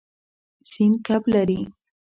سیند 0.71 0.95
کب 1.05 1.23
لري. 1.33 1.61